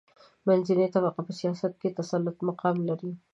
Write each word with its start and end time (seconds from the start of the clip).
منځنۍ 0.47 0.87
طبقه 0.95 1.21
په 1.27 1.31
سیاست 1.39 1.73
کې 1.79 1.87
د 1.89 1.93
تسلط 1.99 2.37
مقام 2.49 2.77
لري. 2.89 3.11